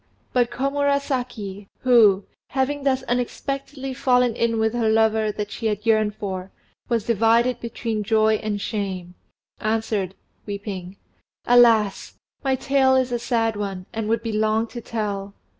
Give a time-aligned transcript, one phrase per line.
[0.33, 6.15] But Komurasaki who, having thus unexpectedly fallen in with her lover that she had yearned
[6.15, 6.49] for,
[6.89, 9.13] was divided between joy and shame
[9.59, 10.15] answered,
[10.47, 10.97] weeping
[11.45, 12.15] "Alas!
[12.43, 15.35] my tale is a sad one, and would be long to tell.